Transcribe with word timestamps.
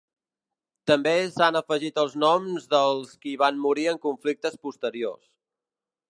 També 0.91 1.11
s'han 1.33 1.57
afegit 1.59 1.99
els 2.03 2.15
noms 2.23 2.65
dels 2.71 3.11
qui 3.25 3.33
van 3.41 3.59
morir 3.67 3.85
en 3.91 4.01
conflictes 4.07 4.57
posteriors. 4.69 5.29